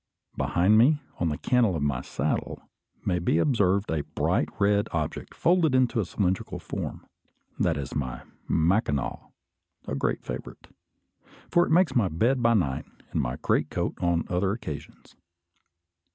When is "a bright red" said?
3.91-4.87